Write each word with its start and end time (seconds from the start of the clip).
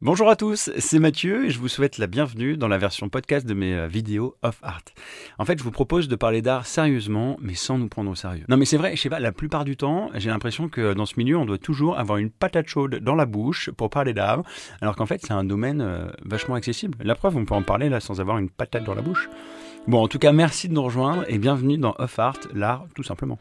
Bonjour 0.00 0.30
à 0.30 0.36
tous, 0.36 0.70
c'est 0.78 1.00
Mathieu 1.00 1.46
et 1.46 1.50
je 1.50 1.58
vous 1.58 1.66
souhaite 1.66 1.98
la 1.98 2.06
bienvenue 2.06 2.56
dans 2.56 2.68
la 2.68 2.78
version 2.78 3.08
podcast 3.08 3.44
de 3.44 3.52
mes 3.52 3.74
euh, 3.74 3.88
vidéos 3.88 4.36
off 4.44 4.60
art. 4.62 4.84
En 5.38 5.44
fait, 5.44 5.58
je 5.58 5.64
vous 5.64 5.72
propose 5.72 6.06
de 6.06 6.14
parler 6.14 6.40
d'art 6.40 6.66
sérieusement, 6.66 7.36
mais 7.40 7.54
sans 7.54 7.78
nous 7.78 7.88
prendre 7.88 8.08
au 8.08 8.14
sérieux. 8.14 8.44
Non, 8.48 8.56
mais 8.56 8.64
c'est 8.64 8.76
vrai, 8.76 8.94
je 8.94 9.02
sais 9.02 9.10
pas, 9.10 9.18
la 9.18 9.32
plupart 9.32 9.64
du 9.64 9.76
temps, 9.76 10.10
j'ai 10.14 10.30
l'impression 10.30 10.68
que 10.68 10.94
dans 10.94 11.04
ce 11.04 11.14
milieu, 11.16 11.36
on 11.36 11.46
doit 11.46 11.58
toujours 11.58 11.98
avoir 11.98 12.18
une 12.18 12.30
patate 12.30 12.68
chaude 12.68 13.00
dans 13.00 13.16
la 13.16 13.26
bouche 13.26 13.70
pour 13.72 13.90
parler 13.90 14.14
d'art, 14.14 14.44
alors 14.80 14.94
qu'en 14.94 15.06
fait, 15.06 15.20
c'est 15.20 15.32
un 15.32 15.42
domaine 15.42 15.80
euh, 15.80 16.06
vachement 16.24 16.54
accessible. 16.54 16.96
La 17.02 17.16
preuve, 17.16 17.36
on 17.36 17.44
peut 17.44 17.56
en 17.56 17.64
parler 17.64 17.88
là 17.88 17.98
sans 17.98 18.20
avoir 18.20 18.38
une 18.38 18.50
patate 18.50 18.84
dans 18.84 18.94
la 18.94 19.02
bouche. 19.02 19.28
Bon, 19.88 20.00
en 20.00 20.06
tout 20.06 20.20
cas, 20.20 20.30
merci 20.30 20.68
de 20.68 20.74
nous 20.74 20.82
rejoindre 20.84 21.24
et 21.26 21.38
bienvenue 21.38 21.76
dans 21.76 21.96
Off 21.98 22.20
Art, 22.20 22.38
l'art 22.54 22.86
tout 22.94 23.02
simplement. 23.02 23.40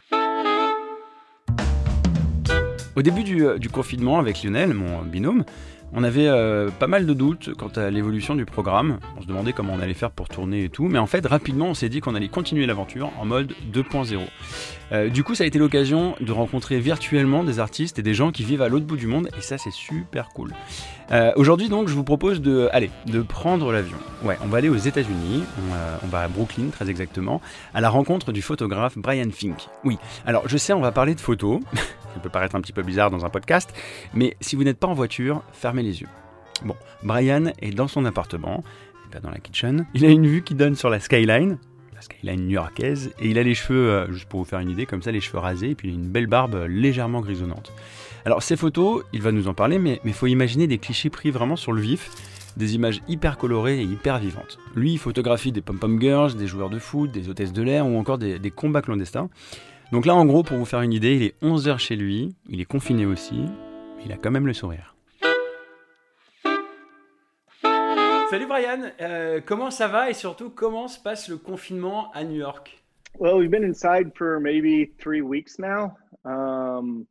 Au 2.98 3.04
début 3.04 3.24
du, 3.24 3.46
euh, 3.46 3.60
du 3.60 3.70
confinement 3.70 4.18
avec 4.18 4.42
Lionel, 4.42 4.74
mon 4.74 5.04
binôme, 5.04 5.44
on 5.94 6.04
avait 6.04 6.28
euh, 6.28 6.72
pas 6.72 6.88
mal 6.88 7.06
de 7.06 7.14
doutes 7.14 7.54
quant 7.54 7.68
à 7.76 7.92
l'évolution 7.92 8.34
du 8.34 8.44
programme. 8.44 8.98
On 9.16 9.22
se 9.22 9.28
demandait 9.28 9.54
comment 9.54 9.74
on 9.74 9.80
allait 9.80 9.94
faire 9.94 10.10
pour 10.10 10.28
tourner 10.28 10.64
et 10.64 10.70
tout. 10.70 10.88
Mais 10.88 10.98
en 10.98 11.06
fait, 11.06 11.24
rapidement, 11.28 11.68
on 11.68 11.74
s'est 11.76 11.90
dit 11.90 12.02
qu'on 12.02 12.16
allait 12.16 12.28
continuer 12.28 12.66
l'aventure 12.66 13.12
en 13.20 13.26
mode 13.26 13.54
2.0. 13.72 14.18
Euh, 14.94 15.10
du 15.10 15.24
coup, 15.24 15.36
ça 15.36 15.44
a 15.44 15.48
été 15.48 15.60
l'occasion 15.60 16.16
de 16.22 16.32
rencontrer 16.32 16.80
virtuellement 16.80 17.44
des 17.44 17.60
artistes 17.60 18.00
et 18.00 18.02
des 18.02 18.16
gens 18.16 18.32
qui 18.32 18.44
vivent 18.44 18.64
à 18.64 18.68
l'autre 18.68 18.88
bout 18.88 18.98
du 18.98 19.06
monde. 19.06 19.30
Et 19.38 19.42
ça, 19.42 19.60
c'est 19.60 19.72
super 19.72 20.30
cool. 20.30 20.54
Aujourd'hui, 21.36 21.70
donc, 21.70 21.90
je 21.90 21.94
vous 21.94 22.04
propose 22.04 22.42
de, 22.42 22.68
de 23.06 23.22
prendre 23.22 23.72
l'avion. 23.72 23.96
Ouais, 24.24 24.38
on 24.44 24.48
va 24.48 24.58
aller 24.58 24.70
aux 24.70 24.76
États-Unis. 24.76 25.44
On, 25.58 26.06
on, 26.06 26.10
va 26.10 26.22
à 26.22 26.28
Brooklyn, 26.28 26.70
très 26.70 26.90
exactement, 26.90 27.42
à 27.76 27.80
la 27.80 27.90
rencontre 27.90 28.34
du 28.34 28.42
photographe 28.42 28.98
Brian 28.98 29.30
Fink. 29.32 29.68
Oui, 29.86 30.00
alors 30.26 30.50
je 30.50 30.58
sais, 30.58 30.74
on 30.74 30.82
va 30.82 30.92
parler 30.92 31.16
de 31.16 31.22
photos. 31.22 31.62
ça 32.14 32.20
peut 32.20 32.30
paraître 32.30 32.56
un 32.56 32.62
petit 32.62 32.74
peu 32.74 32.84
bizarre 32.84 33.12
dans 33.12 33.26
un 33.26 33.30
podcast. 33.30 33.74
Mais 34.14 34.36
si 34.42 34.56
vous 34.56 34.64
n'êtes 34.64 34.80
pas 34.80 34.88
en 34.88 34.94
voiture, 34.94 35.44
fermez 35.54 35.84
les 35.84 36.02
yeux. 36.02 36.10
Bon, 36.66 36.76
Brian 37.04 37.52
est 37.62 37.72
dans 37.72 37.88
son 37.88 38.06
appartement, 38.06 38.64
pas 39.12 39.20
dans 39.20 39.30
la 39.30 39.40
kitchen. 39.40 39.86
Il 39.94 40.06
a 40.06 40.10
une 40.10 40.28
vue 40.28 40.44
qui 40.44 40.56
donne 40.56 40.76
sur 40.76 40.90
la 40.90 41.00
skyline, 41.00 41.58
la 41.94 42.02
skyline 42.02 42.46
new-yorkaise, 42.46 43.12
et 43.20 43.30
il 43.30 43.38
a 43.38 43.44
les 43.44 43.54
cheveux, 43.54 43.90
euh, 43.90 44.12
juste 44.12 44.28
pour 44.28 44.40
vous 44.40 44.46
faire 44.46 44.60
une 44.60 44.70
idée, 44.70 44.86
comme 44.86 45.02
ça, 45.02 45.12
les 45.12 45.22
cheveux 45.22 45.40
rasés, 45.40 45.72
et 45.72 45.76
puis 45.76 45.90
il 45.90 45.92
a 45.92 45.96
une 45.96 46.10
belle 46.10 46.28
barbe 46.28 46.66
légèrement 46.68 47.22
grisonnante. 47.22 47.72
Alors, 48.26 48.44
ces 48.44 48.56
photos, 48.56 49.04
il 49.14 49.22
va 49.22 49.32
nous 49.32 49.48
en 49.48 49.54
parler, 49.54 49.80
mais 49.80 50.02
il 50.04 50.14
faut 50.14 50.28
imaginer 50.28 50.68
des 50.68 50.78
clichés 50.80 51.10
pris 51.10 51.32
vraiment 51.32 51.56
sur 51.56 51.72
le 51.72 51.82
vif, 51.82 52.12
des 52.58 52.76
images 52.76 53.02
hyper 53.08 53.38
colorées 53.38 53.80
et 53.80 53.84
hyper 53.84 54.18
vivantes. 54.18 54.58
Lui, 54.76 54.94
il 54.94 54.98
photographie 54.98 55.52
des 55.52 55.62
pom-pom 55.62 56.02
girls, 56.02 56.36
des 56.36 56.48
joueurs 56.48 56.70
de 56.70 56.80
foot, 56.80 57.12
des 57.12 57.30
hôtesses 57.30 57.54
de 57.54 57.62
l'air 57.62 57.86
ou 57.88 57.98
encore 57.98 58.18
des, 58.18 58.40
des 58.40 58.52
combats 58.52 58.82
clandestins. 58.82 59.30
Donc 59.92 60.06
là, 60.06 60.16
en 60.16 60.26
gros, 60.26 60.44
pour 60.44 60.58
vous 60.58 60.66
faire 60.66 60.82
une 60.82 60.92
idée, 60.92 61.16
il 61.16 61.24
est 61.24 61.42
11h 61.42 61.78
chez 61.78 61.96
lui, 61.96 62.36
il 62.50 62.60
est 62.60 62.66
confiné 62.66 63.06
aussi, 63.06 63.46
mais 63.98 64.04
il 64.06 64.12
a 64.12 64.18
quand 64.18 64.32
même 64.32 64.46
le 64.46 64.54
sourire. 64.54 64.96
Salut 68.30 68.46
Brian, 68.46 68.82
euh, 69.00 69.40
comment 69.46 69.72
ça 69.72 69.88
va 69.88 70.10
et 70.10 70.14
surtout 70.14 70.50
comment 70.50 70.90
se 70.90 71.00
passe 71.00 71.30
le 71.30 71.38
confinement 71.38 72.12
à 72.12 72.26
New 72.26 72.36
York? 72.36 72.84
Well, 73.20 73.36
we've 73.36 73.50
been 73.50 73.64
inside 73.64 74.12
for 74.16 74.40
maybe 74.42 74.92
three 75.00 75.22
weeks 75.22 75.58
now. 75.58 75.94
Um, 76.26 77.06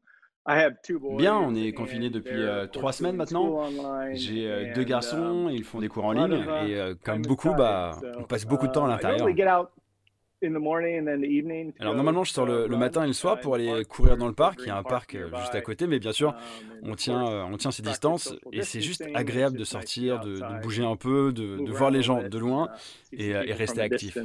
I 0.46 0.60
have 0.60 0.74
two 0.82 1.00
boys 1.00 1.16
Bien, 1.16 1.34
on 1.34 1.54
est 1.54 1.72
confiné 1.72 2.10
depuis 2.10 2.42
euh, 2.42 2.66
trois 2.66 2.92
semaines 2.92 3.16
maintenant. 3.16 3.64
J'ai 4.12 4.46
euh, 4.46 4.74
deux 4.74 4.84
garçons, 4.84 5.46
um, 5.46 5.50
ils 5.50 5.64
font 5.64 5.80
des 5.80 5.88
cours 5.88 6.04
en 6.04 6.12
ligne 6.12 6.44
et 6.66 6.76
euh, 6.76 6.94
comme 7.02 7.22
beaucoup, 7.22 7.54
bah, 7.54 7.92
on 8.18 8.24
passe 8.24 8.44
beaucoup 8.44 8.68
de 8.68 8.72
temps 8.72 8.84
à 8.84 8.88
l'intérieur. 8.88 9.26
Alors 11.80 11.94
normalement 11.94 12.24
je 12.24 12.32
sors 12.32 12.44
le, 12.44 12.66
le, 12.66 12.76
matin 12.76 13.04
et 13.04 13.06
le 13.06 13.12
soir 13.12 13.40
pour 13.40 13.54
aller 13.54 13.84
courir 13.84 14.16
dans 14.16 14.26
le 14.26 14.34
parc, 14.34 14.60
il 14.62 14.66
y 14.66 14.70
a 14.70 14.76
un 14.76 14.82
parc 14.82 15.14
euh, 15.14 15.30
juste 15.40 15.54
à 15.54 15.62
côté, 15.62 15.86
mais 15.86 15.98
bien 15.98 16.12
sûr 16.12 16.34
on 16.82 16.94
tient, 16.94 17.26
euh, 17.26 17.42
on 17.44 17.56
tient 17.56 17.70
ses 17.70 17.82
distances 17.82 18.34
et 18.52 18.62
c'est 18.62 18.80
juste 18.82 19.02
agréable 19.14 19.56
de 19.56 19.64
sortir, 19.64 20.20
de, 20.20 20.34
de, 20.34 20.62
bouger 20.62 20.84
un 20.84 20.96
peu, 20.96 21.32
de, 21.32 21.64
de 21.64 21.72
voir 21.72 21.90
les 21.90 22.02
gens 22.02 22.22
de 22.22 22.38
loin 22.38 22.68
et, 23.12 23.34
euh, 23.34 23.44
et 23.46 23.52
rester 23.52 23.80
actif. 23.80 24.18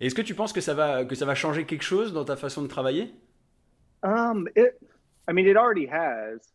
Est-ce 0.00 0.14
que 0.14 0.22
tu 0.22 0.34
penses 0.34 0.52
que 0.52 0.60
ça, 0.60 0.74
va, 0.74 1.04
que 1.04 1.14
ça 1.14 1.26
va 1.26 1.34
changer 1.34 1.64
quelque 1.64 1.82
chose 1.82 2.12
dans 2.12 2.24
ta 2.24 2.36
façon 2.36 2.62
de 2.62 2.68
travailler? 2.68 3.14
Um, 4.02 4.48
it... 4.56 4.74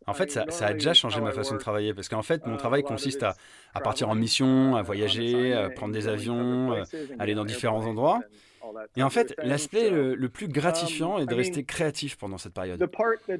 En 0.06 0.14
fait, 0.14 0.30
ça, 0.30 0.44
ça, 0.48 0.66
a 0.66 0.72
déjà 0.72 0.94
changé 0.94 1.20
ma 1.20 1.32
façon 1.32 1.54
de 1.54 1.60
travailler 1.60 1.94
parce 1.94 2.08
qu'en 2.08 2.22
fait, 2.22 2.46
mon 2.46 2.56
travail 2.56 2.82
consiste 2.82 3.22
à, 3.22 3.34
à, 3.74 3.80
partir 3.80 4.08
en 4.08 4.14
mission, 4.14 4.76
à 4.76 4.82
voyager, 4.82 5.52
à 5.52 5.70
prendre 5.70 5.92
des 5.92 6.08
avions, 6.08 6.72
euh, 6.72 6.82
aller 7.18 7.34
dans 7.34 7.44
différents 7.44 7.84
endroits. 7.86 8.20
Et 8.96 9.02
en 9.02 9.10
fait, 9.10 9.34
l'aspect 9.42 9.90
le, 9.90 10.14
le, 10.14 10.28
plus 10.28 10.48
gratifiant 10.48 11.18
est 11.18 11.26
de 11.26 11.34
rester 11.34 11.64
créatif 11.64 12.16
pendant 12.16 12.38
cette 12.38 12.52
période. 12.52 12.78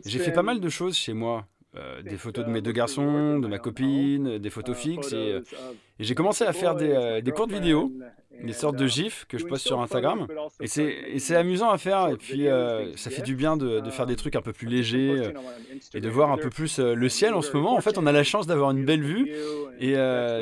J'ai 0.04 0.18
fait 0.18 0.32
pas 0.32 0.42
mal 0.42 0.60
de 0.60 0.68
choses 0.68 0.96
chez 0.96 1.12
moi. 1.12 1.46
Euh, 1.76 2.00
des 2.00 2.16
photos 2.16 2.46
de 2.46 2.50
mes 2.50 2.62
deux 2.62 2.72
garçons, 2.72 3.38
de 3.38 3.46
ma 3.48 3.58
copine, 3.58 4.38
des 4.38 4.50
photos 4.50 4.76
fixes. 4.76 5.12
Et, 5.12 5.32
euh, 5.32 5.42
et 5.98 6.04
j'ai 6.04 6.14
commencé 6.14 6.44
à 6.44 6.52
faire 6.54 6.74
des, 6.74 6.90
euh, 6.90 7.20
des 7.20 7.32
courtes 7.32 7.52
vidéos 7.52 7.92
des 8.42 8.52
sortes 8.52 8.76
de 8.76 8.86
gifs 8.86 9.26
que 9.28 9.38
je 9.38 9.44
poste 9.44 9.66
sur 9.66 9.80
Instagram. 9.80 10.26
Et 10.60 10.66
c'est 10.66 11.36
amusant 11.36 11.70
à 11.70 11.78
faire. 11.78 12.08
Et 12.08 12.16
puis, 12.16 12.48
euh, 12.48 12.94
ça 12.96 13.10
fait 13.10 13.22
du 13.22 13.34
bien 13.34 13.56
de, 13.56 13.80
de, 13.80 13.90
faire 13.90 14.06
des 14.06 14.16
trucs 14.16 14.36
un 14.36 14.42
peu 14.42 14.52
plus 14.52 14.66
légers 14.66 15.10
euh, 15.10 15.32
et 15.94 16.00
de 16.00 16.08
voir 16.08 16.30
un 16.30 16.38
peu 16.38 16.50
plus 16.50 16.78
euh, 16.78 16.94
le 16.94 17.08
ciel 17.08 17.34
en 17.34 17.42
ce 17.42 17.52
moment. 17.52 17.76
En 17.76 17.80
fait, 17.80 17.98
on 17.98 18.06
a 18.06 18.12
la 18.12 18.24
chance 18.24 18.46
d'avoir 18.46 18.70
une 18.70 18.84
belle 18.84 19.02
vue. 19.02 19.32
Et 19.80 19.94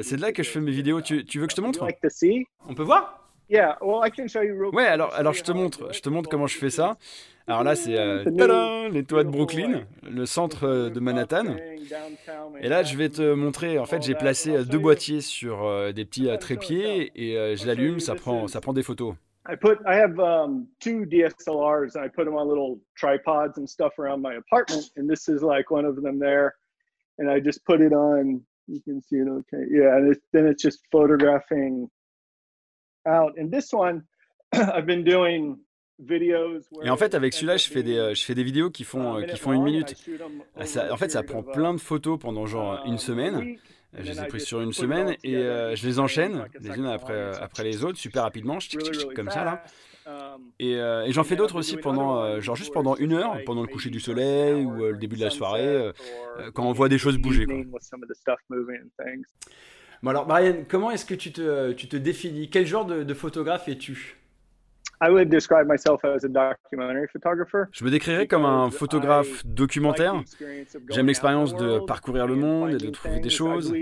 c'est 0.03 0.17
de 0.17 0.21
là 0.21 0.33
que 0.33 0.43
je 0.43 0.51
fais 0.51 0.61
mes 0.61 0.73
vidéos. 0.73 1.01
Tu, 1.01 1.25
tu 1.25 1.39
veux 1.39 1.47
que 1.47 1.53
je 1.53 1.57
te 1.57 1.61
montre? 1.61 1.87
On 2.69 2.75
peut 2.75 2.83
voir? 2.83 3.24
Ouais, 4.73 4.87
alors, 4.87 5.15
alors 5.15 5.33
je 5.33 5.43
te 5.43 5.53
montre, 5.53 5.93
je 5.93 6.01
te 6.01 6.09
montre 6.09 6.29
comment 6.29 6.47
je 6.47 6.57
fais 6.57 6.71
ça. 6.71 6.97
Alors 7.47 7.63
là, 7.63 7.77
c'est 7.77 7.99
euh, 7.99 8.25
les 8.91 9.05
toits 9.05 9.23
de 9.23 9.29
Brooklyn, 9.29 9.83
le 10.03 10.25
centre 10.25 10.67
euh, 10.67 10.91
de 10.91 10.99
Manhattan. 10.99 11.57
Et 12.61 12.69
là, 12.69 12.83
je 12.83 12.97
vais 12.97 13.11
te 13.11 13.35
montrer. 13.35 13.79
En 13.79 13.85
fait, 13.85 14.03
j'ai 14.03 14.15
placé 14.15 14.57
euh, 14.57 14.65
deux 14.65 14.79
boîtiers 14.79 15.21
sur 15.21 15.65
euh, 15.65 15.93
des 15.93 16.07
petits 16.07 16.29
trépieds 16.41 17.13
et 17.15 17.37
euh, 17.37 17.55
je 17.55 17.67
l'allume. 17.67 18.01
Ça 18.01 18.15
prend, 18.15 18.49
ça 18.49 18.61
prend 18.61 18.73
des 18.73 18.83
photos. 18.83 19.15
I 19.47 19.57
put 19.57 19.79
I 19.87 19.95
have 19.95 20.19
um, 20.19 20.67
two 20.81 21.05
DSLRs 21.05 21.97
and 21.97 22.03
I 22.03 22.09
put 22.09 22.25
them 22.25 22.35
on 22.35 22.49
little 22.49 22.81
tripods 22.97 23.59
and 23.59 23.69
stuff 23.69 23.99
around 23.99 24.23
my 24.23 24.37
apartment, 24.37 24.91
and 24.97 25.07
this 25.07 25.29
is 25.29 25.43
like 25.43 25.71
one 25.71 25.85
of 25.85 25.97
them 25.97 26.19
there. 26.19 26.55
And 27.19 27.29
I 27.29 27.41
just 27.41 27.63
put 27.67 27.83
it 27.83 27.93
on. 27.93 28.41
You 28.67 28.81
can 28.81 29.03
see 29.03 29.17
it 29.17 29.29
okay. 29.29 29.67
Yeah, 29.71 29.99
and 29.99 30.11
it's, 30.11 30.25
then 30.33 30.47
it's 30.47 30.63
just 30.63 30.81
photographing 30.91 31.91
out. 33.07 33.35
And 33.39 33.51
this 33.51 33.73
one, 33.73 34.03
I've 34.53 34.87
been 34.87 35.05
doing 35.05 35.59
et 36.83 36.91
en 36.91 36.97
fait, 36.97 37.15
avec 37.15 37.33
celui-là, 37.33 37.57
je 37.57 37.69
fais 37.69 37.83
des, 37.83 37.97
euh, 37.97 38.15
je 38.15 38.25
fais 38.25 38.35
des 38.35 38.43
vidéos 38.43 38.71
qui 38.71 38.83
font, 38.85 39.19
euh, 39.19 39.23
qui 39.23 39.37
font 39.37 39.53
une 39.53 39.63
minute. 39.63 39.95
Ça, 40.65 40.93
en 40.93 40.97
fait, 40.97 41.11
ça 41.11 41.23
prend 41.23 41.43
plein 41.43 41.73
de 41.73 41.79
photos 41.79 42.19
pendant 42.19 42.47
genre 42.47 42.83
une 42.87 42.99
semaine. 42.99 43.57
Je 43.97 44.11
les 44.11 44.21
ai 44.21 44.27
prises 44.27 44.45
sur 44.45 44.61
une 44.61 44.73
semaine 44.73 45.15
et 45.23 45.37
euh, 45.37 45.77
je 45.77 45.87
les 45.87 46.01
enchaîne 46.01 46.47
les 46.61 46.77
unes 46.77 46.87
après, 46.87 47.37
après 47.41 47.63
les 47.63 47.85
autres 47.85 47.97
super 47.97 48.25
rapidement, 48.25 48.59
comme 49.15 49.31
ça 49.31 49.45
là. 49.45 49.63
Et, 50.59 50.73
et 50.73 51.13
j'en 51.13 51.23
fais 51.23 51.37
d'autres 51.37 51.57
aussi 51.57 51.77
pendant, 51.77 52.41
genre 52.41 52.57
juste 52.57 52.73
pendant 52.75 52.97
une 52.97 53.13
heure, 53.13 53.39
pendant 53.47 53.63
le 53.63 53.69
coucher 53.69 53.91
du 53.91 54.01
soleil 54.01 54.65
ou 54.65 54.87
le 54.87 54.97
début 54.97 55.17
de 55.17 55.23
la 55.23 55.31
soirée, 55.31 55.93
quand 56.55 56.67
on 56.67 56.73
voit 56.73 56.89
des 56.89 56.99
choses 56.99 57.19
bouger. 57.19 57.47
Quoi. 57.47 57.57
Bon 60.05 60.11
alors 60.11 60.27
Marianne, 60.27 60.67
comment 60.69 60.91
est-ce 60.91 61.07
que 61.07 61.15
tu 61.15 61.33
te, 61.33 61.73
tu 61.73 61.89
te 61.89 61.97
définis? 61.97 62.51
Quel 62.51 62.67
genre 62.67 62.85
de, 62.85 63.05
de 63.05 63.15
photographe 63.15 63.69
es-tu? 63.69 64.19
Je 67.73 67.85
me 67.85 67.91
décrirais 67.91 68.27
comme 68.27 68.45
un 68.45 68.71
photographe 68.71 69.47
documentaire. 69.47 70.23
J'aime 70.91 71.07
l'expérience 71.07 71.55
de 71.57 71.79
parcourir 71.87 72.27
le 72.27 72.35
monde 72.35 72.75
et 72.75 72.77
de 72.77 72.91
trouver 72.91 73.21
des 73.21 73.31
choses. 73.31 73.75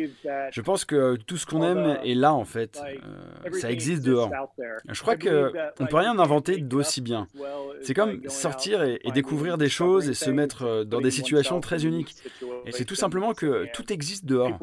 Je 0.51 0.61
pense 0.61 0.85
que 0.85 1.17
tout 1.17 1.37
ce 1.37 1.47
qu'on 1.47 1.63
aime 1.63 1.99
est 2.05 2.15
là 2.15 2.33
en 2.33 2.45
fait. 2.45 2.81
Euh, 3.45 3.51
ça 3.53 3.71
existe 3.71 4.05
dehors. 4.05 4.31
Je 4.89 5.01
crois 5.01 5.17
que 5.17 5.53
on 5.81 5.87
peut 5.87 5.97
rien 5.97 6.19
inventer 6.19 6.59
d'aussi 6.59 7.01
bien. 7.01 7.27
C'est 7.83 7.95
comme 7.95 8.29
sortir 8.29 8.83
et, 8.83 9.01
et, 9.05 9.11
découvrir 9.13 9.59
des 9.59 9.69
choses 9.69 10.09
et 10.09 10.15
se 10.15 10.31
mettre 10.31 10.63
euh, 10.63 10.85
dans 10.85 11.01
des 11.01 11.11
situations 11.11 11.61
très 11.61 11.85
uniques. 11.85 12.15
Et 12.67 12.73
c'est 12.73 12.85
tout 12.85 12.95
simplement 12.95 13.35
que 13.35 13.67
tout 13.73 13.93
existe 13.93 14.25
dehors. 14.25 14.59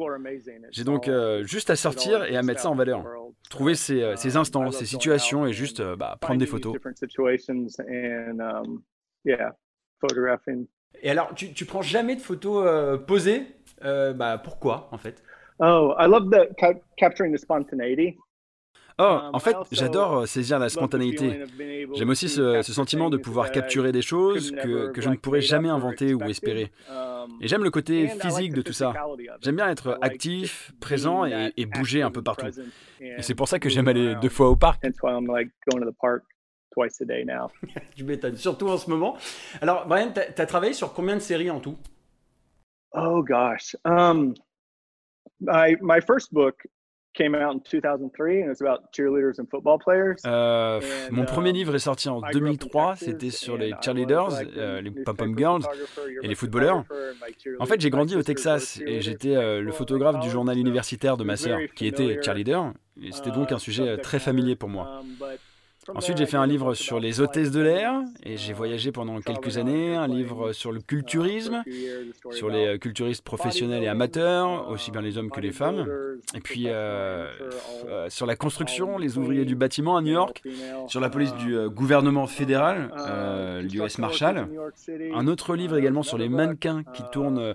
J'ai 0.70 0.84
donc 0.84 1.08
euh, 1.08 1.44
juste 1.44 1.70
à 1.70 1.76
sortir 1.76 2.24
et 2.24 2.36
à 2.36 2.42
mettre 2.42 2.60
ça 2.60 2.70
en 2.70 2.74
valeur. 2.74 3.04
Trouver 3.48 3.74
ces, 3.74 4.02
euh, 4.02 4.16
ces 4.16 4.36
instants, 4.36 4.70
ces 4.70 4.86
situations 4.86 5.46
et 5.46 5.52
juste 5.52 5.80
euh, 5.80 5.96
bah, 5.96 6.16
prendre 6.20 6.38
des 6.38 6.46
photos. 6.46 6.76
Et 11.02 11.10
alors, 11.10 11.34
tu, 11.34 11.52
tu 11.52 11.64
prends 11.64 11.82
jamais 11.82 12.16
de 12.16 12.20
photos 12.20 12.64
euh, 12.66 12.96
posées? 12.98 13.46
Euh, 13.84 14.12
bah, 14.12 14.38
Pourquoi, 14.42 14.88
en 14.92 14.98
fait? 14.98 15.22
Oh, 15.58 15.94
I 15.98 16.06
love 16.06 16.30
the 16.30 16.48
capturing 16.96 17.34
the 17.34 17.38
spontaneity. 17.38 18.16
Oh, 19.00 19.02
um, 19.02 19.30
en 19.32 19.38
fait, 19.38 19.56
j'adore 19.72 20.28
saisir 20.28 20.58
la 20.58 20.68
spontanéité. 20.68 21.44
J'aime 21.94 22.10
aussi 22.10 22.28
ce, 22.28 22.60
ce, 22.60 22.72
sentiment 22.72 23.08
de 23.08 23.16
pouvoir 23.16 23.50
capturer 23.50 23.92
des 23.92 24.02
choses 24.02 24.50
que, 24.50 24.90
que 24.92 25.00
je 25.00 25.08
ne 25.08 25.16
pourrais 25.16 25.40
jamais 25.40 25.70
inventer 25.70 26.12
ou 26.12 26.22
espérer. 26.24 26.70
Um, 26.90 27.30
et 27.40 27.48
j'aime 27.48 27.64
le 27.64 27.70
côté 27.70 28.08
physique 28.08 28.52
de 28.52 28.60
tout 28.60 28.74
ça. 28.74 28.92
J'aime 29.40 29.56
bien 29.56 29.70
être 29.70 29.98
actif, 30.02 30.72
présent 30.80 31.24
et, 31.24 31.50
et, 31.56 31.64
bouger 31.64 32.02
un 32.02 32.10
peu 32.10 32.20
partout. 32.20 32.46
Et 33.00 33.22
c'est 33.22 33.34
pour 33.34 33.48
ça 33.48 33.58
que 33.58 33.70
j'aime 33.70 33.88
aller 33.88 34.14
deux 34.16 34.28
fois 34.28 34.50
au 34.50 34.56
parc. 34.56 34.82
tu 37.96 38.04
m'étonnes, 38.04 38.36
surtout 38.36 38.68
en 38.68 38.76
ce 38.76 38.90
moment. 38.90 39.16
Alors, 39.62 39.86
Brian, 39.86 40.12
tu 40.12 40.20
as, 40.20 40.42
as 40.42 40.46
travaillé 40.46 40.74
sur 40.74 40.92
combien 40.92 41.14
de 41.14 41.20
séries 41.20 41.50
en 41.50 41.60
tout? 41.60 41.78
Oh 42.92 43.22
gosh. 43.22 43.76
Um, 43.84 44.34
my 45.40 45.76
my 45.80 46.00
first 46.00 46.34
book 46.34 46.66
came 47.14 47.34
out 47.34 47.54
in 47.54 47.60
2003 47.60 48.42
and 48.42 48.50
it's 48.50 48.60
about 48.60 48.92
cheerleaders 48.92 49.38
and 49.38 49.46
football 49.50 49.78
players. 49.78 50.16
Euh, 50.24 50.80
And, 50.80 51.10
mon 51.10 51.24
premier 51.24 51.50
um, 51.50 51.56
livre 51.56 51.74
est 51.74 51.80
sorti 51.80 52.08
en 52.08 52.18
I 52.18 52.20
grew 52.20 52.28
up 52.28 52.34
in 52.34 52.52
2003, 52.52 52.96
Texas 52.96 53.08
c'était 53.08 53.30
sur 53.30 53.56
les 53.56 53.72
cheerleaders, 53.82 54.40
euh, 54.56 54.80
les 54.80 54.90
pom-pom 54.90 55.36
girls. 55.36 55.62
et 56.22 56.28
les 56.28 56.34
footballeurs. 56.34 56.84
En 57.58 57.66
fait, 57.66 57.80
j'ai 57.80 57.90
grandi 57.90 58.16
au 58.16 58.22
Texas 58.22 58.80
et 58.84 59.00
j'étais 59.00 59.36
euh, 59.36 59.60
le 59.60 59.72
photographe 59.72 60.16
du 60.16 60.20
college, 60.20 60.32
journal 60.32 60.58
universitaire 60.58 61.16
de 61.16 61.24
ma 61.24 61.36
sœur, 61.36 61.58
qui 61.74 61.86
était 61.86 62.20
cheerleader. 62.22 62.72
Et 63.02 63.12
c'était 63.12 63.30
donc 63.30 63.50
uh, 63.50 63.54
un 63.54 63.58
sujet 63.58 63.82
euh, 63.82 63.86
subject 63.86 64.04
très 64.04 64.18
familier 64.18 64.56
pour 64.56 64.68
moi. 64.68 65.00
Ensuite, 65.88 66.18
j'ai 66.18 66.26
fait 66.26 66.36
un 66.36 66.46
livre 66.46 66.74
sur 66.74 67.00
les 67.00 67.20
hôtesses 67.20 67.50
de 67.50 67.60
l'air 67.60 68.02
et 68.22 68.36
j'ai 68.36 68.52
voyagé 68.52 68.92
pendant 68.92 69.18
quelques 69.20 69.56
années. 69.56 69.94
Un 69.94 70.06
livre 70.06 70.52
sur 70.52 70.72
le 70.72 70.80
culturisme, 70.80 71.62
sur 72.30 72.50
les 72.50 72.66
euh, 72.66 72.78
culturistes 72.78 73.24
professionnels 73.24 73.82
et 73.82 73.88
amateurs, 73.88 74.68
aussi 74.68 74.90
bien 74.90 75.00
les 75.00 75.16
hommes 75.16 75.30
que 75.30 75.40
les 75.40 75.52
femmes. 75.52 75.86
Et 76.34 76.40
puis 76.40 76.64
euh, 76.66 77.26
euh, 77.88 78.10
sur 78.10 78.26
la 78.26 78.36
construction, 78.36 78.98
les 78.98 79.18
ouvriers 79.18 79.44
du 79.44 79.54
bâtiment 79.56 79.96
à 79.96 80.02
New 80.02 80.12
York, 80.12 80.42
sur 80.86 81.00
la 81.00 81.08
police 81.08 81.34
du 81.34 81.56
gouvernement 81.68 82.26
fédéral, 82.26 82.90
uh, 82.94 82.98
euh, 82.98 83.62
l'US 83.62 83.78
construction 83.78 84.02
Marshal. 84.02 84.36
workers 84.36 84.42
in 84.42 84.46
New 84.48 84.54
York 84.54 84.72
City, 84.76 85.10
Un 85.14 85.26
autre 85.26 85.56
livre 85.56 85.76
également 85.76 86.02
sur 86.02 86.18
les 86.18 86.28
mannequins 86.28 86.82
qui 86.94 87.02
uh, 87.02 87.06
tournent 87.10 87.54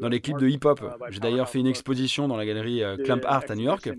dans 0.00 0.08
les 0.08 0.20
clips 0.20 0.38
de 0.38 0.48
hip-hop. 0.48 0.80
uh, 0.80 1.04
J'ai 1.10 1.20
d'ailleurs 1.20 1.48
fait 1.48 1.58
une 1.58 1.66
exposition 1.66 2.26
dans 2.26 2.36
la 2.36 2.46
galerie 2.46 2.82
Clamp 3.04 3.20
Art 3.26 3.44
à 3.48 3.54
New 3.54 3.64
York. 3.64 3.90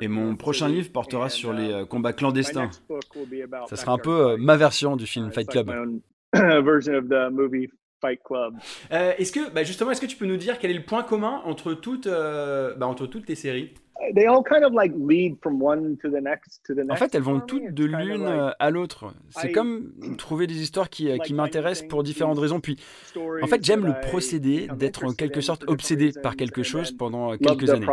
Et 0.00 0.08
mon 0.08 0.36
prochain 0.36 0.68
livre 0.68 0.90
portera 0.90 1.28
sur 1.28 1.52
les 1.52 1.70
uh, 1.70 1.86
combats 1.86 2.12
clandestins. 2.12 2.70
Next 2.90 3.10
book 3.12 3.16
will 3.16 3.26
be 3.26 3.42
about 3.42 3.68
Ça 3.68 3.76
sera 3.76 3.92
un 3.92 3.98
peu 3.98 4.32
euh, 4.32 4.36
ma 4.38 4.56
version 4.56 4.96
du 4.96 5.06
film 5.06 5.28
Uh, 5.28 5.32
Fight 5.32 5.48
Club. 5.48 5.68
my 5.68 5.76
own 5.76 6.00
version 6.64 6.94
of 6.94 7.08
the 7.08 7.30
movie 7.30 7.68
Fight 8.00 8.20
Club. 8.24 8.56
Euh, 8.92 9.12
est-ce 9.18 9.32
que, 9.32 9.50
bah, 9.50 9.62
justement, 9.62 9.90
est-ce 9.90 10.00
que 10.00 10.06
tu 10.06 10.16
peux 10.16 10.26
nous 10.26 10.36
dire 10.38 10.58
quel 10.58 10.70
est 10.70 10.74
le 10.74 10.84
point 10.84 11.02
commun 11.02 11.42
entre 11.44 11.74
toutes, 11.74 12.06
euh, 12.06 12.74
bah, 12.76 12.86
entre 12.86 13.06
toutes 13.06 13.26
tes 13.26 13.34
séries? 13.34 13.74
They 14.14 14.26
all 14.26 14.42
kind 14.42 14.64
of 14.64 14.72
like 14.72 14.94
lead 14.96 15.36
from 15.42 15.62
one 15.62 15.98
to 15.98 16.08
the 16.08 16.22
next 16.22 16.62
to 16.66 16.72
the 16.74 16.78
next. 16.78 16.92
En 16.92 16.96
fait, 16.96 17.14
elles 17.14 17.22
vont 17.22 17.38
toutes 17.40 17.64
It's 17.64 17.74
de 17.74 17.84
l'une 17.84 18.24
like 18.24 18.54
à 18.58 18.70
l'autre. 18.70 19.12
C'est 19.28 19.50
I 19.50 19.52
comme 19.52 19.92
trouver 20.16 20.46
des 20.46 20.62
histoires 20.62 20.88
qui, 20.88 21.04
like 21.04 21.22
qui 21.22 21.34
m'intéressent 21.34 21.86
pour 21.86 22.02
différentes 22.02 22.36
these 22.36 22.42
raisons. 22.42 22.60
Puis, 22.60 22.76
stories 23.04 23.42
en 23.42 23.46
fait, 23.46 23.62
j'aime 23.62 23.84
le 23.84 23.92
procédé 24.00 24.68
d'être 24.78 25.04
en 25.04 25.12
quelque 25.12 25.42
sorte 25.42 25.64
for 25.64 25.74
different 25.74 25.74
obsédé 25.74 26.12
par 26.22 26.32
reasons, 26.32 26.36
quelque 26.38 26.60
and 26.60 26.64
chose 26.64 26.92
pendant 26.92 27.36
quelques 27.36 27.68
années. 27.68 27.86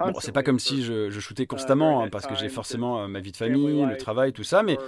Bon, 0.00 0.20
c'est 0.20 0.32
pas 0.32 0.42
constantly 0.42 0.44
comme 0.44 0.58
si 0.58 0.82
je, 0.82 1.10
je 1.10 1.20
shootais 1.20 1.46
constamment, 1.46 2.02
hein, 2.02 2.08
parce 2.10 2.26
que 2.26 2.34
j'ai 2.34 2.48
forcément 2.48 3.02
euh, 3.02 3.08
ma 3.08 3.20
vie 3.20 3.32
de 3.32 3.36
family 3.36 3.62
famille, 3.62 3.86
le 3.86 3.96
travail, 3.96 4.32
tout 4.32 4.44
ça, 4.44 4.62
mais, 4.62 4.78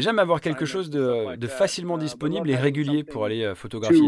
j'aime 0.00 0.18
avoir 0.18 0.40
quelque 0.40 0.64
chose 0.64 0.90
de, 0.90 1.46
facilement 1.46 1.98
disponible 1.98 2.50
et 2.50 2.56
régulier 2.56 3.04
pour 3.04 3.24
aller 3.24 3.44
euh, 3.44 3.54
photographier. 3.54 3.98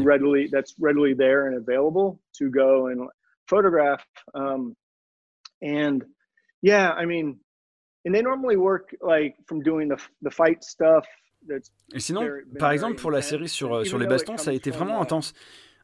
Et 11.95 12.01
sinon, 12.01 12.29
par 12.59 12.71
exemple, 12.73 12.97
pour 12.97 13.11
la 13.11 13.23
série 13.23 13.49
sur, 13.49 13.75
euh, 13.75 13.85
sur 13.85 13.99
les 13.99 14.07
bastons, 14.07 14.37
ça 14.37 14.51
a 14.51 14.55
été 14.55 14.71
vraiment 14.71 14.99
uh, 14.99 15.03
intense. 15.03 15.33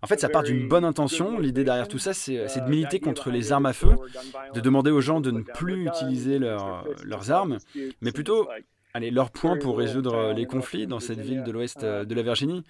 En 0.03 0.07
fait, 0.07 0.21
ça 0.21 0.29
part 0.29 0.43
d'une 0.43 0.69
bonne 0.69 0.85
intention. 0.85 1.39
L'idée 1.39 1.65
derrière 1.65 1.89
tout 1.89 1.99
ça, 1.99 2.13
c'est 2.13 2.49
c'est 2.49 2.65
de 2.65 2.69
militer 2.69 3.01
contre 3.01 3.31
les 3.31 3.53
armes 3.53 3.67
à 3.67 3.73
feu, 3.73 3.93
de 4.55 4.61
demander 4.61 4.91
aux 4.91 5.01
gens 5.01 5.21
de 5.21 5.31
ne 5.31 5.43
plus 5.43 5.87
utiliser 5.87 6.39
to 6.39 6.47
leurs 7.05 7.31
armes, 7.31 7.59
mais 8.01 8.13
plutôt 8.13 8.49
leur 8.95 9.31
point 9.31 9.57
pour 9.57 9.79
résoudre 9.79 10.15
euh, 10.15 10.33
les 10.35 10.45
conflits 10.45 10.87
dans 10.87 11.01
cette 11.01 11.21
ville 11.21 11.45
de 11.45 11.51
l'ouest 11.51 11.83
euh, 11.83 12.05
de 12.05 12.15
la 12.15 12.21
Virginie. 12.23 12.63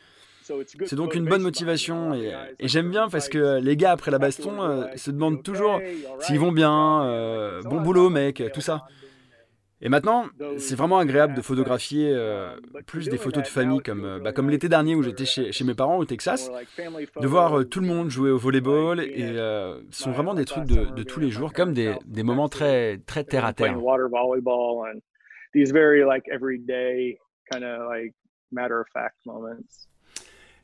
C'est 0.87 0.96
donc 0.96 1.14
une 1.14 1.26
bonne 1.26 1.43
motivation 1.43 2.14
et, 2.14 2.32
j'aime 2.61 2.90
bien 2.90 3.08
parce 3.08 3.29
que 3.29 3.38
euh, 3.38 3.61
les 3.61 3.76
gars 3.76 3.93
après 3.93 4.11
la 4.11 4.19
baston 4.19 4.61
euh, 4.62 4.87
se 4.96 5.11
"You 5.11 5.14
demandent 5.14 5.43
toujours 5.43 5.81
s'ils 6.20 6.38
vont 6.38 6.52
bien, 6.52 7.05
euh, 7.05 7.62
bon 7.62 7.76
lot 7.76 7.81
boulot 7.82 8.11
mec, 8.11 8.43
tout 8.52 8.61
ça. 8.61 8.87
Et 9.84 9.88
maintenant, 9.88 10.26
c'est 10.58 10.76
vraiment 10.76 10.99
agréable 10.99 11.34
de 11.34 11.43
photographier 11.43 12.12
euh, 12.12 12.56
Um, 12.75 12.82
plus 12.87 13.08
des 13.08 13.19
photos 13.19 13.43
de 13.43 13.49
famille 13.49 13.81
comme, 13.81 14.05
euh, 14.05 14.19
bah, 14.20 14.32
l'été 14.49 14.69
to 14.69 14.69
dernier 14.69 14.94
où 14.94 15.02
photograph 15.02 15.02
j'étais 15.02 15.25
chez, 15.25 15.52
chez 15.52 15.64
mes 15.64 15.75
parents 15.75 15.99
au 15.99 16.05
Texas. 16.05 16.50
de 17.20 17.26
voir 17.26 17.58
euh, 17.58 17.64
tout 17.64 17.81
le 17.81 17.87
monde 17.87 18.11
jouer 18.11 18.31
au 18.31 18.38
volleyball 18.38 19.00
et 19.00 19.14
euh, 19.19 19.81
ce 19.90 20.05
sont 20.05 20.12
vraiment 20.12 20.34
des 20.34 20.44
trucs 20.44 20.64
de, 20.64 21.02
tous 21.02 21.20
les 21.20 21.31
jours, 21.31 21.52
comme 21.52 21.73
des, 21.73 21.96
moments 22.23 22.49
très, 22.49 22.99
très 22.99 23.25
terre 23.25 23.44
à 23.44 23.52
terre. 23.52 23.76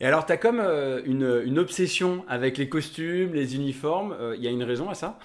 Et 0.01 0.07
alors, 0.07 0.27
tu 0.27 0.33
as 0.33 0.37
comme 0.37 0.61
euh, 0.61 1.03
une, 1.05 1.43
une 1.45 1.59
obsession 1.59 2.25
avec 2.29 2.57
les 2.57 2.69
costumes, 2.69 3.33
les 3.35 3.57
uniformes. 3.57 4.13
euh, 4.13 4.37
Il 4.37 4.45
y 4.45 4.47
a 4.47 4.51
une 4.51 4.63
raison 4.63 4.89
à 4.89 4.95
ça 4.95 5.19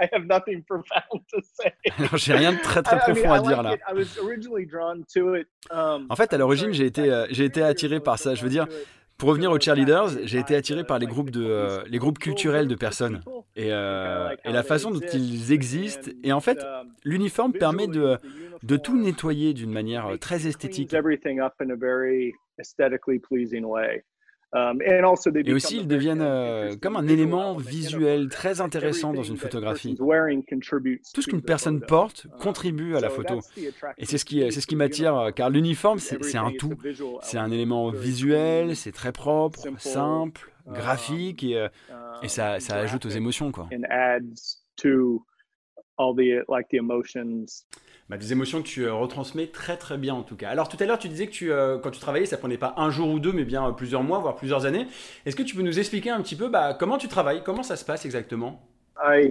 I 0.00 0.08
have 0.12 0.26
nothing 0.26 0.62
profound 0.64 1.22
to 1.32 1.40
say. 1.42 1.72
Alors, 1.98 2.16
j'ai 2.16 2.32
rien 2.34 2.52
de 2.52 2.58
très 2.60 2.82
très 2.82 2.96
I- 2.96 2.98
I 2.98 3.08
mean, 3.08 3.14
profond 3.14 3.32
à 3.32 3.40
dire 3.40 3.62
là. 3.62 3.74
it. 3.74 3.80
I 3.88 3.94
was 3.94 4.18
originally 4.22 4.66
drawn 4.66 5.04
to 5.14 5.34
it. 5.36 5.46
Um, 5.70 6.06
En 6.10 6.16
fait, 6.16 6.32
à 6.32 6.38
l'origine, 6.38 6.72
j'ai 6.72 6.86
été, 6.86 7.10
euh, 7.12 7.26
j'ai 7.30 7.44
été 7.44 7.62
attiré 7.62 8.00
par 8.00 8.18
ça. 8.18 8.34
Je 8.34 8.42
veux 8.42 8.48
dire, 8.50 8.66
pour 9.18 9.28
revenir 9.28 9.50
aux 9.52 9.60
cheerleaders, 9.60 10.08
j'ai 10.24 10.38
été 10.38 10.56
attiré 10.56 10.82
the, 10.82 10.86
par 10.86 10.98
les 10.98 11.06
groupes, 11.06 11.30
de, 11.30 11.44
euh, 11.44 11.82
les 11.86 11.98
groupes 11.98 12.18
culturels 12.18 12.66
de 12.66 12.74
personnes 12.74 13.20
et, 13.54 13.70
and 13.72 13.76
euh, 13.76 14.36
et 14.44 14.52
la 14.52 14.62
façon 14.64 14.90
dont 14.90 15.00
ils 15.12 15.52
existent. 15.52 16.10
Et 16.24 16.32
en 16.32 16.40
fait, 16.40 16.58
um, 16.64 16.88
l'uniforme 17.04 17.52
permet 17.52 17.86
de, 17.86 18.18
de 18.64 18.76
tout 18.76 18.96
nettoyer 19.00 19.54
d'une 19.54 19.70
manière 19.70 20.18
très 20.18 20.46
esthétique. 20.48 20.90
Um, 24.54 24.82
and 24.86 25.04
also 25.04 25.30
they 25.30 25.42
Et 25.46 25.54
aussi, 25.54 25.76
ils 25.76 25.88
very 25.88 25.88
deviennent 25.88 26.20
euh, 26.20 26.64
interesting 26.64 26.80
comme 26.80 26.96
un 26.96 27.08
élément 27.08 27.52
element 27.52 27.58
in 27.58 27.60
a 27.60 27.70
visuel 27.70 28.28
très 28.28 28.60
intéressant 28.60 29.14
dans 29.14 29.22
une 29.22 29.38
photographie. 29.38 29.96
Tout 29.96 31.22
ce 31.22 31.26
qu'une 31.26 31.40
personne 31.40 31.80
porte 31.80 32.26
Um, 32.26 32.38
contribue 32.38 32.94
à 32.94 33.00
la 33.00 33.08
photo. 33.08 33.40
Et 33.96 34.04
c'est 34.04 34.18
ce 34.18 34.24
qui, 34.26 34.40
c'est 34.52 34.60
ce 34.60 34.66
qui 34.66 34.76
m'attire, 34.76 35.32
car 35.34 35.48
l'uniforme, 35.48 35.98
c'est 35.98 36.36
un 36.36 36.52
tout. 36.58 36.74
C'est 37.22 37.38
un 37.38 37.50
élément 37.50 37.90
Very 37.90 38.04
visuel, 38.04 38.76
c'est 38.76 38.92
très 38.92 39.12
propre, 39.12 39.58
simple, 39.78 40.52
um, 40.66 40.74
graphique, 40.74 41.42
et, 41.44 41.56
euh, 41.56 41.68
et 42.22 42.28
ça, 42.28 42.60
ça 42.60 42.76
ajoute 42.76 43.06
aux 43.06 43.10
émotions, 43.10 43.52
quoi. 43.52 43.68
All 45.98 46.14
the 46.14 46.44
like 46.48 46.68
the 46.68 46.74
emotions 46.74 47.64
Bah, 48.12 48.18
des 48.18 48.32
émotions 48.32 48.62
que 48.62 48.68
tu 48.68 48.84
euh, 48.84 48.92
retransmets 48.92 49.46
très 49.46 49.78
très 49.78 49.96
bien 49.96 50.12
en 50.14 50.22
tout 50.22 50.36
cas. 50.36 50.50
Alors 50.50 50.68
tout 50.68 50.76
à 50.80 50.84
l'heure 50.84 50.98
tu 50.98 51.08
disais 51.08 51.26
que 51.26 51.32
tu, 51.32 51.50
euh, 51.50 51.78
quand 51.78 51.90
tu 51.90 51.98
travaillais 51.98 52.26
ça 52.26 52.36
prenait 52.36 52.58
pas 52.58 52.74
un 52.76 52.90
jour 52.90 53.08
ou 53.08 53.18
deux 53.18 53.32
mais 53.32 53.44
bien 53.44 53.66
euh, 53.66 53.72
plusieurs 53.72 54.02
mois 54.02 54.18
voire 54.18 54.34
plusieurs 54.34 54.66
années. 54.66 54.86
Est-ce 55.24 55.34
que 55.34 55.42
tu 55.42 55.56
peux 55.56 55.62
nous 55.62 55.78
expliquer 55.78 56.10
un 56.10 56.20
petit 56.20 56.36
peu 56.36 56.48
bah, 56.48 56.76
comment 56.78 56.98
tu 56.98 57.08
travailles, 57.08 57.42
comment 57.42 57.62
ça 57.62 57.76
se 57.76 57.86
passe 57.86 58.04
exactement? 58.04 58.68
I 59.02 59.30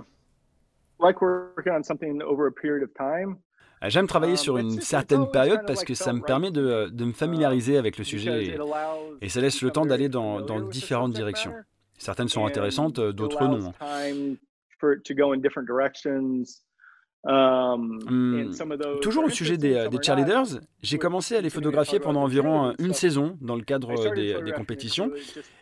like 1.00 1.22
working 1.22 1.74
on 1.74 1.84
something 1.84 2.24
over 2.24 2.48
a 2.48 2.52
period 2.52 2.84
of 2.84 2.92
time 2.96 3.38
Ah, 3.82 3.90
J'aime 3.90 4.08
travailler 4.08 4.34
Um, 4.34 4.38
sur 4.38 4.58
it's 4.58 4.74
une 4.74 4.82
certaine 4.82 5.30
période 5.30 5.62
parce 5.68 5.82
like 5.82 5.88
que 5.90 5.94
ça 5.94 6.14
me 6.14 6.22
permet 6.22 6.50
de, 6.50 6.62
me, 6.62 6.90
de 6.90 7.06
me 7.06 7.14
familiariser 7.14 7.78
avec 7.78 7.98
le 7.98 8.04
because 8.04 8.20
sujet 8.20 8.46
it 8.46 8.60
et 9.22 9.30
ça 9.30 9.42
laisse 9.42 9.62
le 9.62 9.70
temps 9.70 9.86
d'aller 9.86 10.10
dans, 10.10 10.42
différentes 10.62 11.14
directions. 11.14 11.54
Certaines 12.00 12.30
sont 12.30 12.48
intéressantes, 12.48 13.00
d'autres 13.00 13.46
non. 13.46 13.74
For 14.82 14.94
it 14.94 15.04
to 15.06 15.14
go 15.14 15.34
in 15.34 15.40
different 15.42 15.68
directions. 15.68 16.64
Um, 17.24 18.00
and 18.10 18.52
some 18.52 18.72
of 18.72 18.80
those 18.80 19.00
Toujours 19.02 19.26
au 19.26 19.30
sujet 19.30 19.56
des, 19.56 19.76
not. 19.76 20.02
cheerleaders, 20.02 20.60
j'ai 20.82 20.98
commencé 20.98 21.36
à 21.36 21.42
les 21.42 21.52
photographier 21.52 22.00
pendant 22.00 22.24
environ 22.24 22.70
euh, 22.70 22.74
une 22.80 22.94
saison 22.94 23.38
dans 23.42 23.56
le 23.56 23.62
I 23.62 23.66
cadre 23.66 23.94
des, 24.16 24.42
des 24.42 24.52
photographing 24.52 24.54
compétitions. 24.54 25.12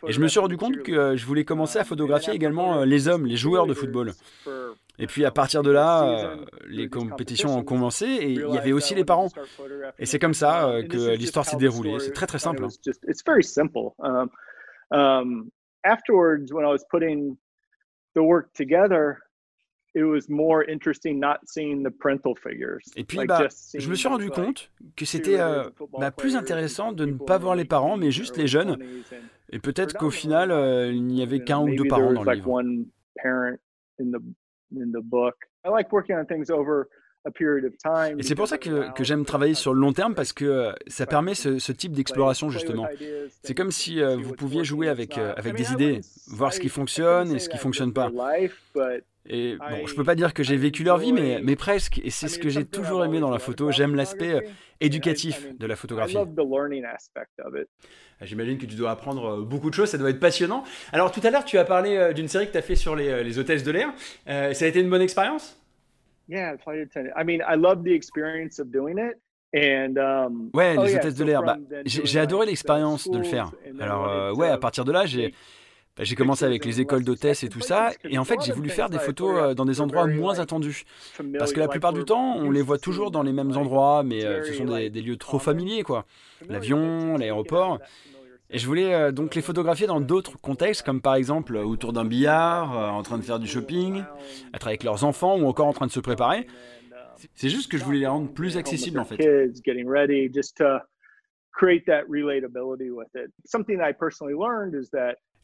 Et 0.06 0.12
je 0.12 0.20
me 0.22 0.28
suis 0.28 0.40
rendu 0.40 0.56
the 0.56 0.56
compte 0.56 0.78
que 0.82 0.92
euh, 0.92 1.16
je 1.18 1.26
voulais 1.26 1.44
commencer 1.44 1.78
à 1.78 1.82
Um, 1.82 1.88
photographier 1.88 2.32
également 2.32 2.78
euh, 2.78 2.84
les 2.86 3.08
hommes, 3.08 3.26
les 3.26 3.36
joueurs 3.36 3.66
de 3.66 3.74
football. 3.74 4.12
Et 4.98 5.06
puis 5.06 5.26
à 5.26 5.30
partir 5.30 5.62
de 5.62 5.70
là, 5.70 6.08
euh, 6.08 6.36
les 6.66 6.88
compétitions 6.88 7.54
ont 7.56 7.62
commencé 7.62 8.06
et 8.06 8.32
il 8.32 8.54
y 8.54 8.58
avait 8.58 8.72
aussi 8.72 8.94
les 8.94 9.04
parents. 9.04 9.28
Et 9.98 10.06
c'est 10.06 10.18
comme 10.18 10.32
ça 10.34 10.66
euh, 10.66 10.82
que 10.82 11.14
l'histoire 11.14 11.44
s'est 11.44 11.58
déroulée. 11.58 11.98
C'est 12.00 12.12
très 12.12 12.26
très 12.26 12.38
simple. 12.38 12.64
hein. 12.64 12.70
The 18.14 18.22
work 18.22 18.52
together, 18.52 19.18
it 19.94 20.04
was 20.04 20.28
more 20.28 20.64
interesting 20.64 21.18
not 21.18 21.38
seeing 21.46 21.82
the 21.82 21.90
parental 21.90 22.34
figures. 22.34 22.84
Et 22.96 23.04
puis 23.04 23.18
like 23.18 23.28
bah, 23.28 23.48
je 23.74 23.88
me 23.88 23.94
suis 23.94 24.08
rendu 24.08 24.30
compte 24.30 24.70
que 24.96 25.04
c'était 25.04 25.40
euh, 25.40 25.68
bah, 25.98 26.10
plus 26.10 26.36
intéressant 26.36 26.92
de 26.92 27.06
ne 27.06 27.14
pas 27.14 27.38
voir 27.38 27.56
les 27.56 27.64
parents, 27.64 27.96
mais 27.96 28.10
juste 28.10 28.36
les 28.36 28.46
jeunes. 28.46 28.76
20s, 28.76 29.14
and 29.14 29.18
Et 29.52 29.58
peut-être 29.58 29.96
qu'au 29.96 30.10
final, 30.10 30.50
euh, 30.52 30.92
il 30.92 31.04
n'y 31.06 31.22
avait 31.22 31.40
qu'un 31.40 31.60
ou 31.60 31.74
deux 31.74 31.88
parents 31.88 32.12
dans 32.12 32.22
le 32.22 32.32
livre. 32.32 32.62
Et 38.18 38.22
c'est 38.22 38.34
pour 38.34 38.48
ça 38.48 38.56
que, 38.56 38.92
que 38.94 39.04
j'aime 39.04 39.24
travailler 39.24 39.54
sur 39.54 39.74
le 39.74 39.80
long 39.80 39.92
terme 39.92 40.14
parce 40.14 40.32
que 40.32 40.44
euh, 40.44 40.72
ça 40.86 41.06
permet 41.06 41.34
ce, 41.34 41.58
ce 41.58 41.72
type 41.72 41.92
d'exploration 41.92 42.48
justement. 42.50 42.88
C'est 43.42 43.54
comme 43.54 43.70
si 43.70 44.00
euh, 44.00 44.16
vous 44.16 44.34
pouviez 44.34 44.64
jouer 44.64 44.88
avec, 44.88 45.18
euh, 45.18 45.34
avec 45.36 45.54
des 45.54 45.72
idées, 45.72 46.00
voir 46.28 46.52
ce 46.52 46.60
qui 46.60 46.68
fonctionne 46.70 47.32
et 47.32 47.38
ce 47.38 47.48
qui 47.48 47.58
fonctionne 47.58 47.92
pas. 47.92 48.10
Et 49.28 49.56
bon, 49.58 49.86
je 49.86 49.94
peux 49.94 50.02
pas 50.02 50.14
dire 50.14 50.32
que 50.32 50.42
j'ai 50.42 50.56
vécu 50.56 50.82
leur 50.82 50.96
vie, 50.96 51.12
mais, 51.12 51.40
mais 51.42 51.54
presque. 51.56 52.00
Et 52.02 52.10
c'est 52.10 52.26
ce 52.26 52.38
que 52.38 52.48
j'ai 52.48 52.64
toujours 52.64 53.04
aimé 53.04 53.20
dans 53.20 53.30
la 53.30 53.38
photo. 53.38 53.70
J'aime 53.70 53.94
l'aspect 53.94 54.48
éducatif 54.80 55.46
de 55.58 55.66
la 55.66 55.76
photographie. 55.76 56.16
Ah, 58.18 58.24
j'imagine 58.26 58.56
que 58.56 58.64
tu 58.66 58.76
dois 58.76 58.90
apprendre 58.90 59.42
beaucoup 59.42 59.68
de 59.68 59.74
choses, 59.74 59.90
ça 59.90 59.98
doit 59.98 60.10
être 60.10 60.20
passionnant. 60.20 60.64
Alors 60.92 61.12
tout 61.12 61.20
à 61.22 61.30
l'heure, 61.30 61.44
tu 61.44 61.58
as 61.58 61.64
parlé 61.64 62.12
d'une 62.14 62.28
série 62.28 62.46
que 62.46 62.52
tu 62.52 62.58
as 62.58 62.62
fait 62.62 62.76
sur 62.76 62.96
les, 62.96 63.22
les 63.22 63.38
hôtesses 63.38 63.62
de 63.62 63.70
l'air. 63.70 63.92
ça 64.26 64.64
a 64.64 64.66
été 64.66 64.80
une 64.80 64.88
bonne 64.88 65.02
expérience? 65.02 65.59
Yeah, 66.30 66.56
flight 66.58 66.80
attendant. 66.82 67.10
I 67.16 67.24
mean, 67.24 67.42
I 67.42 67.56
love 67.56 67.82
the 67.82 67.92
experience 67.92 68.60
of 68.60 68.70
doing 68.70 68.98
it. 68.98 69.18
And, 69.52 69.98
um, 69.98 70.50
ouais, 70.54 70.76
oh 70.78 70.84
les 70.84 70.94
hôtesses 70.94 71.16
de 71.16 71.24
l'air. 71.24 71.42
Bah, 71.42 71.58
j'ai 71.84 72.20
adoré 72.20 72.46
l'expérience 72.46 73.08
de 73.10 73.18
le 73.18 73.24
faire. 73.24 73.50
Alors, 73.80 74.08
euh, 74.08 74.32
ouais, 74.32 74.48
à 74.48 74.58
partir 74.58 74.84
de 74.84 74.92
là, 74.92 75.06
j'ai 75.06 75.34
bah, 75.96 76.04
j'ai 76.04 76.14
commencé 76.14 76.44
avec 76.44 76.64
les 76.64 76.80
écoles 76.80 77.02
d'hôtesses 77.02 77.42
et 77.42 77.48
tout 77.48 77.60
ça, 77.60 77.90
et 78.04 78.16
en 78.16 78.24
fait 78.24 78.40
j'ai 78.42 78.52
voulu 78.52 78.70
faire 78.70 78.88
des 78.88 79.00
photos 79.00 79.34
euh, 79.36 79.54
dans 79.54 79.64
des 79.64 79.80
endroits 79.80 80.06
moins 80.06 80.38
attendus. 80.38 80.84
Parce 81.36 81.52
que 81.52 81.58
la 81.58 81.66
plupart 81.66 81.92
du 81.92 82.04
temps, 82.04 82.36
on 82.36 82.50
les 82.50 82.62
voit 82.62 82.78
toujours 82.78 83.10
dans 83.10 83.24
les 83.24 83.32
mêmes 83.32 83.56
endroits, 83.56 84.04
mais 84.04 84.24
euh, 84.24 84.44
ce 84.44 84.52
sont 84.52 84.66
des, 84.66 84.88
des 84.88 85.02
lieux 85.02 85.16
trop 85.16 85.40
familiers, 85.40 85.82
quoi. 85.82 86.06
L'avion, 86.48 87.16
l'aéroport. 87.16 87.80
Et 88.52 88.58
je 88.58 88.66
voulais 88.66 88.92
euh, 88.92 89.12
donc 89.12 89.34
les 89.34 89.42
photographier 89.42 89.86
dans 89.86 90.00
d'autres 90.00 90.38
contextes, 90.40 90.82
comme 90.82 91.00
par 91.00 91.14
exemple 91.14 91.56
euh, 91.56 91.64
autour 91.64 91.92
d'un 91.92 92.04
billard, 92.04 92.76
euh, 92.76 92.88
en 92.88 93.02
train 93.02 93.16
de 93.16 93.22
faire 93.22 93.38
du 93.38 93.46
shopping, 93.46 94.02
être 94.52 94.66
avec 94.66 94.82
leurs 94.82 95.04
enfants 95.04 95.38
ou 95.38 95.46
encore 95.46 95.68
en 95.68 95.72
train 95.72 95.86
de 95.86 95.92
se 95.92 96.00
préparer. 96.00 96.46
C'est 97.34 97.48
juste 97.48 97.70
que 97.70 97.78
je 97.78 97.84
voulais 97.84 98.00
les 98.00 98.06
rendre 98.06 98.32
plus 98.32 98.56
accessibles 98.56 98.98
en 98.98 99.04
fait. 99.04 99.16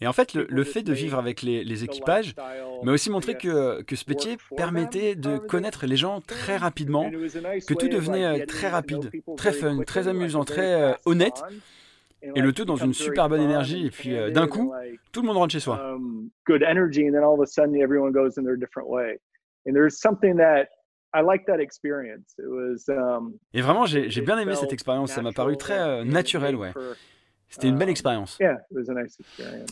Et 0.01 0.07
en 0.07 0.13
fait, 0.13 0.35
le, 0.35 0.65
fait 0.65 0.83
de 0.83 0.93
vivre 0.93 1.19
avec 1.19 1.41
les, 1.41 1.65
les 1.65 1.85
équipages 1.85 2.35
m'a 2.83 2.93
aussi 2.93 3.09
montré 3.09 3.35
que, 3.35 3.83
que, 3.83 3.97
ce 3.97 4.05
métier 4.09 4.37
permettait 4.57 5.15
de 5.15 5.39
connaître 5.39 5.87
les 5.87 5.97
gens 5.97 6.21
très 6.21 6.57
rapidement, 6.57 7.11
que 7.11 7.75
tout 7.75 7.89
devenait 7.89 8.45
très 8.47 8.69
rapide, 8.69 9.11
très 9.37 9.53
fun, 9.53 9.83
très 9.85 10.09
amusant, 10.09 10.45
très 10.45 10.97
honnête. 11.05 11.43
Et 12.23 12.41
le 12.41 12.53
tout 12.53 12.65
dans 12.65 12.77
une 12.77 12.95
super 12.95 13.29
bonne 13.29 13.43
énergie. 13.43 13.87
Et 13.87 13.91
puis 13.91 14.17
euh, 14.17 14.31
d'un 14.31 14.47
coup, 14.47 14.73
tout 15.13 15.21
le 15.21 15.27
monde 15.27 15.37
rentre 15.37 15.53
chez 15.53 15.61
soi. 15.61 15.97
Et 23.55 23.61
vraiment, 23.61 23.87
j'ai 23.87 24.21
bien 24.21 24.39
aimé 24.39 24.55
cette 24.55 24.73
expérience. 24.73 25.13
Ça 25.13 25.23
m'a 25.23 25.33
paru 25.33 25.57
très 25.57 25.79
euh, 25.79 26.05
naturel, 26.05 26.57
ouais. 26.57 26.73
C'était 27.49 27.69
une 27.69 27.79
belle 27.79 27.89
um, 27.89 27.93
expérience. 27.93 28.39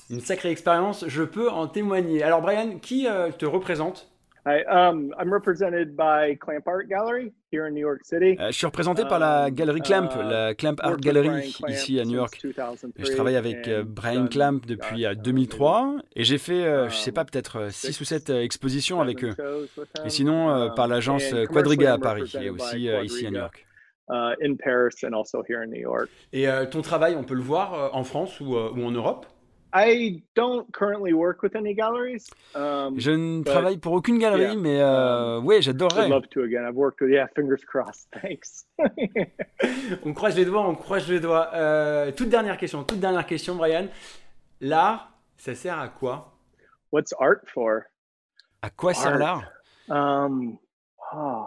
Une 0.08 0.20
sacrée 0.20 0.50
expérience, 0.50 1.04
je 1.08 1.22
peux 1.24 1.50
en 1.50 1.66
témoigner. 1.66 2.22
Alors 2.22 2.40
Brian, 2.40 2.78
qui 2.78 3.08
euh, 3.08 3.30
te 3.32 3.46
représente? 3.46 4.13
Hi, 4.46 4.62
um, 4.64 5.14
I'm 5.18 5.32
represented 5.32 5.96
by 5.96 6.34
Clamp 6.38 6.68
Art 6.68 6.86
Gallery 6.86 7.32
here 7.50 7.66
in 7.66 7.72
New 7.72 7.80
York 7.80 8.04
City. 8.04 8.36
Euh, 8.38 8.48
je 8.48 8.52
suis 8.52 8.66
représenté 8.66 9.06
par 9.06 9.18
la 9.18 9.44
um, 9.46 9.50
galerie 9.50 9.80
Clamp, 9.80 10.10
uh, 10.14 10.22
la 10.22 10.54
Clamp 10.54 10.76
Art 10.80 10.98
Gallery 10.98 11.56
ici 11.66 11.98
à 11.98 12.04
New 12.04 12.16
York. 12.16 12.46
Je 12.98 13.12
travaille 13.12 13.36
avec 13.36 13.66
euh, 13.68 13.84
Brian 13.86 14.26
Clamp 14.26 14.60
depuis 14.66 15.06
2003 15.16 15.96
et 16.14 16.24
j'ai 16.24 16.36
fait, 16.36 16.66
euh, 16.66 16.90
je 16.90 16.96
sais 16.96 17.10
pas, 17.10 17.24
peut-être 17.24 17.68
6 17.70 17.98
ou 18.02 18.04
7 18.04 18.28
expositions 18.28 19.00
avec 19.00 19.24
eux. 19.24 19.34
Et 20.04 20.10
sinon, 20.10 20.50
um, 20.50 20.74
par 20.74 20.88
l'agence 20.88 21.24
Quadriga 21.50 21.94
à 21.94 21.98
Paris 21.98 22.30
et 22.38 22.50
aussi 22.50 22.90
ici 23.02 23.26
à 23.26 23.30
New 23.30 23.38
York. 23.38 23.66
Uh, 24.10 24.34
in 24.44 24.56
Paris 24.56 24.96
and 25.02 25.14
also 25.14 25.42
here 25.48 25.62
in 25.62 25.68
New 25.68 25.80
York. 25.80 26.10
Et 26.34 26.46
ton 26.70 26.82
travail, 26.82 27.16
on 27.16 27.24
peut 27.24 27.34
le 27.34 27.40
voir 27.40 27.94
en 27.94 28.04
France 28.04 28.38
ou, 28.40 28.56
ou 28.56 28.84
en 28.84 28.90
Europe? 28.90 29.24
I 29.76 30.22
don't 30.36 30.72
currently 30.72 31.12
work 31.12 31.42
with 31.42 31.56
any 31.56 31.74
galleries. 31.74 32.30
Um, 32.54 32.96
je 32.96 33.10
ne 33.10 33.42
travaille 33.42 33.78
pour 33.78 33.92
aucune 33.92 34.20
galerie, 34.20 34.42
yeah, 34.42 34.54
mais 34.54 34.80
euh, 34.80 35.38
um, 35.38 35.44
ouais, 35.44 35.60
j'adorerais. 35.60 36.06
I'd 36.06 36.10
love 36.10 36.28
to 36.30 36.42
again. 36.44 36.64
I've 36.64 36.76
worked 36.76 37.00
with, 37.00 37.10
yeah, 37.10 37.26
fingers 37.34 37.64
crossed. 37.66 38.06
Thanks. 38.22 38.66
on 40.04 40.14
croise 40.14 40.36
les 40.36 40.44
doigts, 40.44 40.64
on 40.64 40.76
croise 40.76 41.08
les 41.08 41.18
doigts. 41.18 41.50
Euh, 41.54 42.12
toute 42.12 42.28
dernière 42.28 42.56
question, 42.56 42.84
toute 42.84 43.00
dernière 43.00 43.26
question, 43.26 43.56
Brian. 43.56 43.88
L'art, 44.60 45.10
ça 45.36 45.56
sert 45.56 45.76
à 45.76 45.88
quoi? 45.88 46.32
What's 46.92 47.12
art 47.18 47.42
for? 47.52 47.82
À 48.62 48.70
quoi 48.70 48.94
sert 48.94 49.18
l'art? 49.18 49.42
Um, 49.90 50.56
oh. 51.12 51.46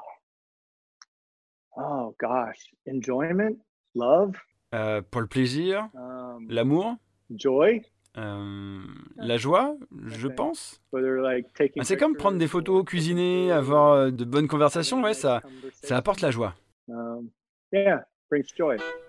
oh 1.77 2.13
gosh, 2.19 2.73
enjoyment, 2.85 3.55
love? 3.95 4.35
Euh, 4.75 5.01
pour 5.01 5.21
le 5.21 5.27
plaisir, 5.27 5.87
um, 5.95 6.45
l'amour? 6.49 6.97
Joy? 7.33 7.85
Euh, 8.17 8.79
la 9.17 9.37
joie, 9.37 9.75
je 10.07 10.27
pense. 10.27 10.81
Ah, 10.93 11.83
c'est 11.83 11.97
comme 11.97 12.15
prendre 12.15 12.37
des 12.37 12.47
photos, 12.47 12.83
cuisiner, 12.83 13.51
avoir 13.51 13.91
euh, 13.91 14.11
de 14.11 14.25
bonnes 14.25 14.47
conversations, 14.47 15.03
ouais, 15.03 15.13
ça, 15.13 15.41
ça 15.83 15.97
apporte 15.97 16.21
la 16.21 16.31
joie. 16.31 16.55
Um, 16.89 17.29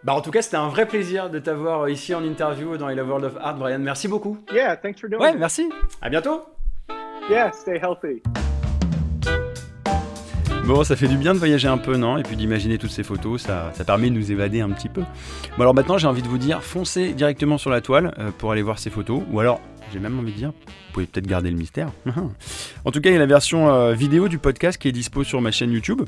bah, 0.04 0.14
en 0.14 0.20
tout 0.20 0.30
cas, 0.30 0.42
c'était 0.42 0.56
un 0.56 0.68
vrai 0.68 0.86
plaisir 0.86 1.30
de 1.30 1.38
t'avoir 1.38 1.82
euh, 1.82 1.90
ici 1.90 2.14
en 2.14 2.22
interview 2.22 2.76
dans 2.76 2.88
la 2.88 3.04
World 3.04 3.24
of 3.24 3.36
Art, 3.40 3.56
Brian. 3.56 3.78
Merci 3.78 4.08
beaucoup. 4.08 4.38
Yeah, 4.52 4.76
thanks 4.76 5.00
for 5.00 5.08
doing 5.08 5.20
ouais, 5.20 5.36
merci. 5.36 5.70
À 6.02 6.10
bientôt. 6.10 6.42
Yeah, 7.30 7.52
stay 7.52 7.78
healthy. 7.78 8.22
Bon, 10.68 10.84
ça 10.84 10.96
fait 10.96 11.08
du 11.08 11.16
bien 11.16 11.32
de 11.32 11.38
voyager 11.38 11.66
un 11.66 11.78
peu, 11.78 11.96
non? 11.96 12.18
Et 12.18 12.22
puis 12.22 12.36
d'imaginer 12.36 12.76
toutes 12.76 12.90
ces 12.90 13.02
photos, 13.02 13.40
ça, 13.40 13.72
ça, 13.72 13.84
permet 13.84 14.10
de 14.10 14.14
nous 14.14 14.30
évader 14.30 14.60
un 14.60 14.68
petit 14.68 14.90
peu. 14.90 15.00
Bon, 15.56 15.62
alors 15.62 15.74
maintenant, 15.74 15.96
j'ai 15.96 16.06
envie 16.06 16.20
de 16.20 16.28
vous 16.28 16.36
dire, 16.36 16.62
foncez 16.62 17.14
directement 17.14 17.56
sur 17.56 17.70
la 17.70 17.80
toile 17.80 18.14
euh, 18.18 18.30
pour 18.36 18.52
aller 18.52 18.60
voir 18.60 18.78
ces 18.78 18.90
photos. 18.90 19.22
Ou 19.32 19.40
alors, 19.40 19.62
j'ai 19.94 19.98
même 19.98 20.18
envie 20.18 20.30
de 20.30 20.36
dire, 20.36 20.50
vous 20.50 20.92
pouvez 20.92 21.06
peut-être 21.06 21.26
garder 21.26 21.50
le 21.50 21.56
mystère. 21.56 21.88
en 22.84 22.90
tout 22.90 23.00
cas, 23.00 23.08
il 23.08 23.14
y 23.14 23.16
a 23.16 23.18
la 23.18 23.24
version 23.24 23.70
euh, 23.70 23.94
vidéo 23.94 24.28
du 24.28 24.36
podcast 24.36 24.76
qui 24.76 24.88
est 24.88 24.92
dispo 24.92 25.24
sur 25.24 25.40
ma 25.40 25.52
chaîne 25.52 25.72
YouTube. 25.72 26.02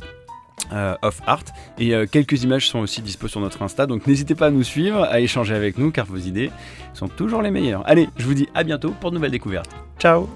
Euh, 0.75 0.95
of 1.00 1.23
Art 1.26 1.45
et 1.79 1.95
quelques 2.12 2.43
images 2.43 2.69
sont 2.69 2.81
aussi 2.81 3.00
dispo 3.00 3.29
sur 3.29 3.40
notre 3.40 3.62
Insta 3.62 3.87
donc 3.87 4.07
n'hésitez 4.07 4.35
pas 4.35 4.49
à 4.49 4.50
nous 4.50 4.62
suivre 4.62 5.05
à 5.05 5.19
échanger 5.19 5.55
avec 5.55 5.79
nous 5.79 5.90
car 5.90 6.05
vos 6.05 6.19
idées 6.19 6.50
sont 6.93 7.09
toujours 7.09 7.40
les 7.40 7.50
meilleures 7.50 7.83
allez 7.88 8.11
je 8.19 8.26
vous 8.26 8.35
dis 8.35 8.47
à 8.55 8.62
bientôt 8.62 8.90
pour 9.00 9.11
de 9.11 9.17
nouvelles 9.17 9.31
découvertes 9.31 9.75
ciao 9.99 10.29